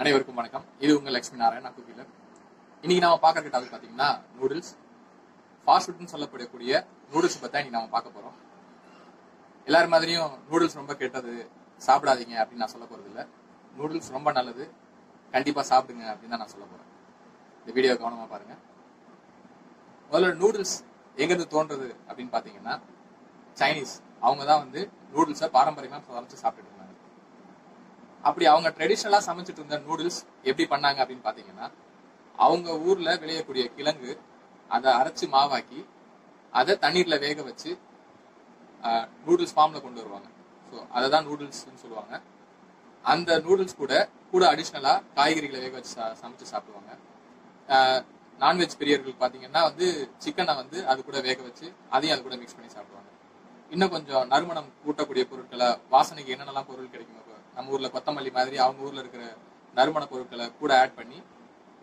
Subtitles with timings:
[0.00, 0.62] அனைவருக்கும் வணக்கம்.
[0.82, 2.06] இது உங்கள் லக்ஷ்மி நாராயண் குக்கிலர்
[2.84, 4.06] இன்னைக்கு நாம பார்க்கற டாபிக் பாத்தீங்கன்னா
[4.36, 4.70] நூடுல்ஸ்
[5.66, 6.72] ஃபாஸ்ட் ஃபுட்னு சொல்லப்படக்கூடிய
[7.10, 8.36] நூடுல்ஸ் பத்தி தான் இன்னைக்கு நாம பார்க்க போறோம்.
[9.66, 11.34] எல்லார் மாதிரியும் நூடுல்ஸ் ரொம்ப கெட்டது
[11.88, 13.24] சாப்பிடாதீங்க அப்படின்னு நான் சொல்ல போறது இல்லை
[13.80, 14.66] நூடுல்ஸ் ரொம்ப நல்லது
[15.34, 16.88] கண்டிப்பா சாப்பிடுங்க அப்படின்னு தான் நான் சொல்ல போறேன்.
[17.60, 18.56] இந்த வீடியோ கவனமா பாருங்க.
[20.10, 20.76] முதல்ல நூடுல்ஸ்
[21.20, 22.76] எங்கேருந்து தோன்றது அப்படின்னு பாத்தீங்கன்னா
[23.56, 23.96] சைனீஸ்
[24.26, 24.82] அவங்க தான் வந்து
[25.14, 26.79] நூடுல்ஸை பாரம்பரியமாக சமைச்சு சாப்பிட்டுட்டு
[28.22, 31.70] அப்படி அவங்க ட்ரெடிஷ்னலாக சமைச்சிட்டு இருந்த நூடுல்ஸ் எப்படி பண்ணாங்க அப்படின்னு பார்த்தீங்கன்னா
[32.38, 34.20] அவங்க ஊரில் விளையக்கூடிய கிழங்கு
[34.68, 35.86] அதை அரைச்சு மாவாக்கி
[36.52, 37.78] அதை தண்ணீரில் வேக வச்சு
[39.26, 40.28] நூடுல்ஸ் ஃபார்ம்ல கொண்டு வருவாங்க.
[40.72, 42.22] ஸோ அதை தான் நூடுல்ஸ்னு சொல்லுவாங்க.
[43.04, 46.92] அந்த நூடுல்ஸ் கூட கூட அடிஷ்னலாக காய்கறிகளை வேக வச்சு சா- சமைச்சு சாப்பிடுவாங்க.
[48.40, 49.86] நான்வெஜ் பெரியவர்கள் பார்த்தீங்கன்னா வந்து
[50.18, 53.10] சிக்கனை வந்து அது கூட வேக வச்சு அதையும் அது கூட மிக்ஸ் பண்ணி சாப்பிடுவாங்க.
[53.70, 57.18] இன்னும் கொஞ்சம் நறுமணம் கூட்டக்கூடிய பொருட்களை வாசனைக்கு என்னென்னலாம் பொருள் கிடைக்குமோ
[57.56, 59.24] நம்ம ஊர்ல கொத்தமல்லி மாதிரி அவங்க ஊர்ல இருக்கிற
[59.78, 61.18] நறுமண பொருட்களை கூட ஆட் பண்ணி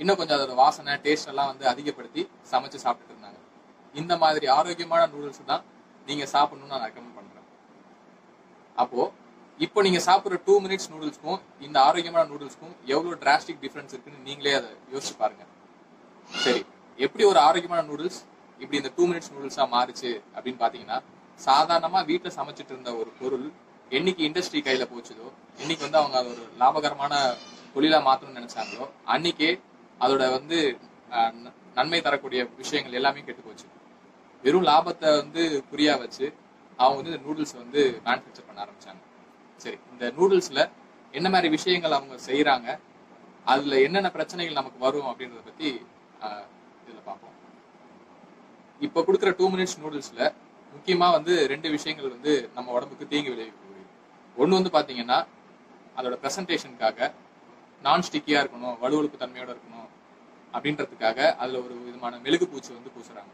[0.00, 3.40] இன்னும் கொஞ்சம் அதோட வாசனை டேஸ்ட் எல்லாம் வந்து அதிகப்படுத்தி சமைச்சு சாப்பிட்டுட்டு இருந்தாங்க.
[3.94, 5.62] இந்த மாதிரி ஆரோக்கியமான நூடுல்ஸ் தான்
[6.06, 7.46] நீங்க சாப்பிடணும்னு நான் ரெக்கமெண்ட் பண்றேன்.
[8.82, 9.02] அப்போ
[9.66, 14.70] இப்போ நீங்க சாப்பிடுற டூ மினிட்ஸ் நூடுல்ஸ்க்கும் இந்த ஆரோக்கியமான நூடுல்ஸ்க்கும் எவ்வளவு டிராஸ்டிக் டிஃபரன்ஸ் இருக்குன்னு நீங்களே அதை
[14.94, 15.44] யோசிச்சு பாருங்க.
[16.44, 16.62] சரி
[16.98, 18.18] எப்படி ஒரு ஆரோக்கியமான நூடுல்ஸ்
[18.60, 20.98] இப்படி இந்த டூ மினிட்ஸ் நூடுல்ஸா மாறுச்சு அப்படின்னு பாத்தீங்கன்னா
[21.40, 23.46] சாதாரணமா வீட்டுல சமைச்சிட்டு இருந்த ஒரு பொருள்
[23.90, 25.26] என்னைக்கு இண்டஸ்ட்ரி கையில போச்சுதோ
[25.58, 27.14] என்னைக்கு வந்து அவங்க அது ஒரு லாபகரமான
[27.74, 29.50] தொழிலா மாத்தணும்னு நினைச்சாங்களோ அன்னைக்கே
[30.00, 30.58] அதோட வந்து
[31.10, 31.34] அஹ்,
[31.76, 33.66] நன்மை தரக்கூடிய விஷயங்கள் எல்லாமே கெட்டு போச்சு.
[34.44, 36.26] வெறும் லாபத்தை வந்து குறியா வச்சு
[36.78, 39.02] அவங்க வந்து இந்த நூடுல்ஸ் வந்து மேனுஃபேக்சர் பண்ண ஆரம்பிச்சாங்க.
[39.60, 40.60] சரி இந்த நூடுல்ஸ்ல
[41.14, 42.68] என்ன மாதிரி விஷயங்கள் அவங்க செய்யறாங்க
[43.46, 45.68] அதுல என்னென்ன பிரச்சனைகள் நமக்கு வரும் அப்படின்றத பத்தி
[46.20, 46.46] ஆஹ்,
[46.82, 47.32] இதுல பார்ப்போம்.
[48.80, 50.22] இப்ப கொடுக்குற டூ மினிட்ஸ் நூடுல்ஸ்ல
[50.72, 53.62] முக்கியமா வந்து ரெண்டு விஷயங்கள் வந்து நம்ம உடம்புக்கு தீங்கு விளைவிக்கும்.
[54.36, 55.18] ஒன்று வந்து பார்த்தீங்கன்னா
[55.96, 57.08] அதோட ப்ரெசன்டேஷனுக்காக
[57.82, 59.88] நான் ஸ்டிக்கியாக இருக்கணும் வலுவழுப்பு தன்மையோட இருக்கணும்
[60.54, 63.32] அப்படின்றதுக்காக அதில் ஒரு விதமான மெழுகு பூச்சி வந்து பூசுறாங்க.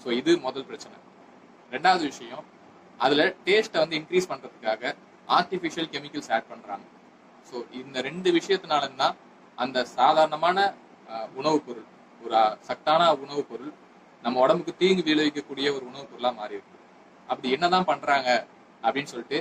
[0.00, 0.96] ஸோ இது முதல் பிரச்சனை.
[1.72, 2.44] ரெண்டாவது விஷயம்
[3.00, 4.92] அதில் டேஸ்ட்டை வந்து இன்க்ரீஸ் பண்ணுறதுக்காக
[5.28, 6.86] ஆர்டிஃபிஷியல் கெமிக்கல்ஸ் ஆட் பண்ணுறாங்க
[7.46, 9.16] ஸோ இந்த ரெண்டு விஷயத்தினால தான்
[9.58, 10.58] அந்த சாதாரணமான
[11.36, 11.88] உணவுப் பொருள்
[12.20, 13.72] ஒரு சக்தான சத்தான உணவுப் பொருள்
[14.22, 16.78] நம்ம உடம்புக்கு தீங்கு விளைவிக்கக்கூடிய ஒரு உணவுப் பொருளாக மாறி இருக்கு
[17.28, 18.28] அப்படி என்னதான் பண்ணுறாங்க
[18.82, 19.38] அப்படின்னு சொல்லிட்டு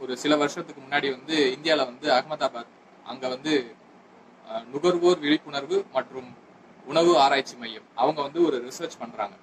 [0.00, 2.70] ஒரு சில வருஷத்துக்கு முன்னாடி வந்து இந்தியாவில் வந்து அகமதாபாத்
[3.04, 3.54] அங்கே வந்து
[4.72, 6.28] நுகர்வோர் விழிப்புணர்வு மற்றும்
[6.90, 7.88] உணவு ஆராய்ச்சி மையம்.
[7.94, 9.34] அவங்க வந்து ஒரு ரிசர்ச் பண்றாங்க.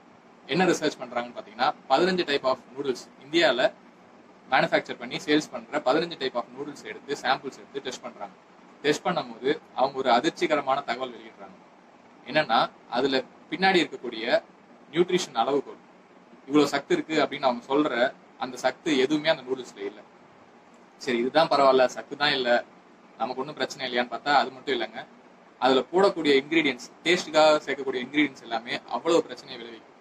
[0.48, 3.66] என்ன ரிசர்ச் பண்றாங்கன்னு பார்த்தீங்கன்னா பதினஞ்சு டைப் ஆஃப் நூடுல்ஸ் இந்தியாவில்
[4.52, 8.36] மேனுஃபேக்சர் பண்ணி சேல்ஸ் பண்ணுற பதினஞ்சு டைப் ஆஃப் நூடுல்ஸ் எடுத்து சாம்பிள்ஸ் எடுத்து டெஸ்ட் பண்றாங்க.
[8.82, 11.58] டெஸ்ட் பண்ணும்போது அவங்க ஒரு அதிர்ச்சிகரமான தகவல் வெளியிடுறாங்க.
[12.28, 13.18] என்னன்னா அதுல
[13.52, 14.44] பின்னாடி இருக்கக்கூடிய
[14.92, 15.82] நியூட்ரிஷன் அளவுகோல்.
[16.48, 20.00] இவ்வளவு சக்தி இருக்கு அப்படின்னு அவங்க சொல்ற அந்த சத்து எதுவுமே அந்த நூடுல்ஸ்ல இல்ல.
[20.98, 22.50] சரி இதுதான் பரவாயில்ல சத்து தான் இல்ல.
[23.18, 25.06] நமக்கு ஒன்றும் பிரச்சனை இல்லையான்னு பார்த்தா அது மட்டும் இல்லைங்க.
[25.60, 29.94] அதுல போடக்கூடிய இன்கிரீடியன்ஸ் டேஸ்ட்டுக்காக சேர்க்கக்கூடிய இன்கிரீடியன்ஸ் எல்லாமே அவ்வளவு பிரச்சனையை விளைவிக்கும்.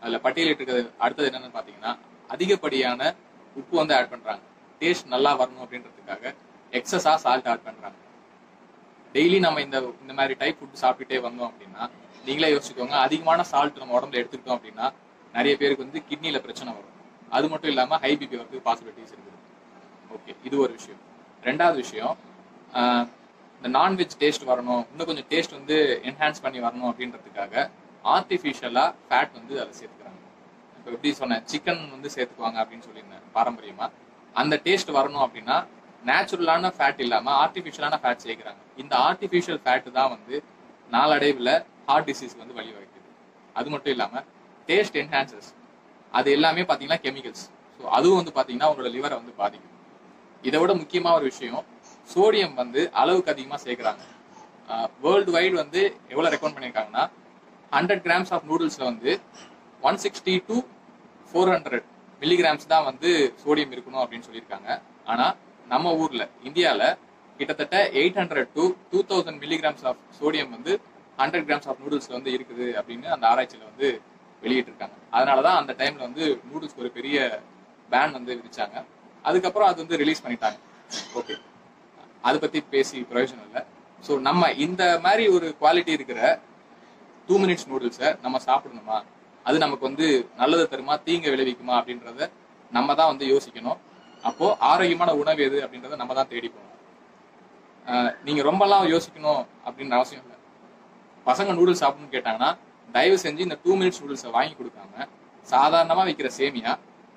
[0.00, 1.92] அதுல பட்டியலிட்டு இருக்கிறது அடுத்தது என்னன்னு பாத்தீங்கன்னா
[2.28, 3.14] அதிகப்படியான
[3.56, 4.42] உப்பு வந்து ஆட் பண்றாங்க.
[4.80, 6.34] டேஸ்ட் நல்லா வரணும் அப்படின்றதுக்காக
[6.72, 7.96] எக்ஸஸா சால்ட் ஆட் பண்றாங்க.
[9.14, 11.90] டெய்லி நம்ம இந்த இந்த மாதிரி டைப் ஃபுட் சாப்பிட்டுட்டே வந்தோம் அப்படின்னா
[12.24, 14.86] நீங்களே யோசிச்சுக்கோங்க அதிகமான சால்ட் நம்ம உடம்புல எடுத்துக்கிட்டோம் அப்படின்னா
[15.34, 16.95] நிறைய பேருக்கு வந்து கிட்னில பிரச்சனை வரும்.
[17.36, 19.38] அது மட்டும் இல்லாம ஹை பிபி வரதுக்கு பாசிபிலிட்டிஸ் இருக்குது.
[20.16, 21.00] ஓகே இது ஒரு விஷயம்.
[21.48, 22.14] ரெண்டாவது விஷயம்
[23.58, 24.82] இந்த நான்வெஜ் டேஸ்ட் வரணும்.
[24.92, 25.76] இன்னும் கொஞ்சம் டேஸ்ட் வந்து
[26.08, 27.54] என்ஹான்ஸ் பண்ணி வரணும் அப்படின்றதுக்காக
[28.14, 30.20] ஆர்டிஃபிஷியலா ஃபேட் வந்து அதில் சேர்த்துக்கிறாங்க.
[30.78, 33.86] இப்போ எப்படி சொன்னேன் சிக்கன் வந்து சேர்த்துக்குவாங்க அப்படின்னு சொல்லியிருந்தேன் பாரம்பரியமா.
[34.40, 35.56] அந்த டேஸ்ட் வரணும் அப்படின்னா
[36.08, 38.60] நேச்சுரலான ஃபேட் இல்லாம ஆர்டிஃபிஷியலான ஃபேட் சேர்க்கிறாங்க.
[38.82, 40.36] இந்த ஆர்டிஃபிஷியல் ஃபேட் தான் வந்து
[40.94, 41.54] நாளடைவில்
[41.88, 43.08] ஹார்ட் டிசீஸ் வந்து வழிவகுக்குது.
[43.58, 44.22] அது மட்டும் இல்லாம
[44.68, 45.48] டேஸ்ட் என்ஹான்சஸ்
[46.16, 47.44] அது எல்லாமே பாத்தீங்கன்னா கெமிக்கல்ஸ்
[47.80, 49.72] ஸோ அதுவும் வந்து பாத்தீங்கன்னா உங்களோட லிவரை வந்து பாதிக்கும்.
[50.44, 51.64] இதை விட முக்கியமா ஒரு விஷயம்
[52.12, 54.02] சோடியம் வந்து அளவுக்கு அதிகமா சேர்க்குறாங்க.
[55.04, 55.80] வேர்ல்டு வைடு வந்து
[56.12, 57.04] எவ்வளவு ரெக்கமெண்ட் பண்ணியிருக்காங்கன்னா
[57.76, 59.12] ஹண்ட்ரட் கிராம்ஸ் ஆஃப் நூடுல்ஸ்ல வந்து
[59.88, 60.56] one sixty to
[61.30, 61.86] four hundred
[62.22, 63.10] milligrams தான் வந்து
[63.42, 64.68] சோடியம் இருக்கணும் அப்படின்னு சொல்லியிருக்காங்க.
[65.12, 65.26] ஆனா
[65.72, 66.88] நம்ம ஊர்ல இந்தியாவில்
[67.40, 70.72] கிட்டத்தட்ட eight hundred to two thousand milligrams of sodium வந்து
[71.18, 73.88] ஹண்ட்ரட் கிராம்ஸ் ஆஃப் நூடுல்ஸ்ல வந்து இருக்குது அப்படின்னு அந்த ஆராய்ச்சியில வந்து
[74.42, 74.96] வெளியிட்டிருக்காங்க.
[75.12, 77.42] அதனாலதான் அந்த டைம்ல வந்து நூடுல்ஸ்க்கு ஒரு பெரிய
[77.90, 78.84] பேன் வந்து விதிச்சாங்க.
[79.22, 80.58] அதுக்கப்புறம் அது வந்து ரிலீஸ் பண்ணிட்டாங்க.
[81.14, 81.34] ஓகே
[82.22, 83.62] அதை பத்தி பேசி பிரயோஜனம் இல்லை.
[84.08, 86.40] ஸோ நம்ம இந்த மாதிரி ஒரு குவாலிட்டி இருக்கிற
[87.26, 89.04] டூ மினிட்ஸ் நூடுல்ஸை நம்ம சாப்பிடணுமா?
[89.42, 91.02] அது நமக்கு வந்து நல்லது தருமா?
[91.02, 91.74] தீங்க விளைவிக்குமா?
[91.80, 92.30] அப்படின்றத
[92.70, 93.78] நம்ம தான் வந்து யோசிக்கணும்.
[94.22, 96.72] அப்போ ஆரோக்கியமான உணவு எது அப்படின்றத நம்ம தான் தேடி போகணும்.
[97.86, 100.38] ஆஹ் நீங்க ரொம்பலாம் யோசிக்கணும் அப்படின்னு அவசியம் இல்லை.
[101.26, 102.56] பசங்க நூடுல்ஸ் சாப்பிடணும்னு கேட்டாங்கன்னா
[102.88, 105.06] தயவு செஞ்சு இந்த டூ மினிட்ஸ் நூடுல்ஸை வாங்கி கொடுக்காம
[105.48, 106.72] சாதாரணமாக விற்கிற சேமியா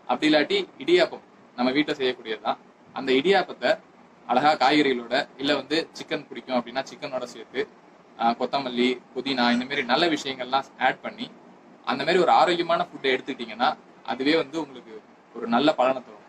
[0.07, 1.25] அப்படி இல்லாட்டி இடியாப்பம்
[1.57, 2.59] நம்ம வீட்டில் செய்யக்கூடியது தான்
[2.95, 3.71] அந்த இடியாப்பத்தை
[4.27, 7.61] அழகா காய்கறிகளோட இல்லை வந்து சிக்கன் பிடிக்கும் அப்படின்னா சிக்கனோட சேர்த்து
[8.39, 11.25] கொத்தமல்லி புதினா இந்த மாதிரி நல்ல விஷயங்கள்லாம் ஆட் பண்ணி
[11.87, 13.69] அந்த மாதிரி ஒரு ஆரோக்கியமான ஃபுட்டை எடுத்துக்கிட்டிங்கன்னா
[14.05, 14.95] அதுவே வந்து உங்களுக்கு
[15.35, 16.25] ஒரு நல்ல பலனை தரும்.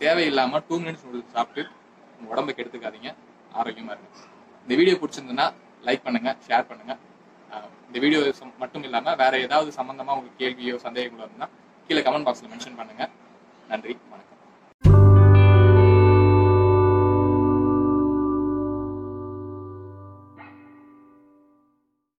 [0.00, 1.62] தேவையில்லாமல் டூ மினிட்ஸ் நூடுல்ஸ் சாப்பிட்டு
[2.18, 3.10] உங்கள் உடம்புக்கு எடுத்துக்காதீங்க
[3.52, 4.10] ஆரோக்கியமாக இருங்க.
[4.64, 5.46] இந்த வீடியோ பிடிச்சிருந்ததுன்னா
[5.84, 7.00] லைக் பண்ணுங்கள் ஷேர் பண்ணுங்கள்
[7.88, 8.20] இந்த வீடியோ
[8.62, 11.52] மட்டும் இல்லாம வேற ஏதாவது சம்மந்தமாக உங்களுக்கு கேள்வியோ சந்தேகங்களோ இருந்தால்
[11.88, 13.04] கீழே கமெண்ட் பாக்ஸில் மென்ஷன் பண்ணுங்க.
[13.72, 14.33] நன்றி வணக்கம்.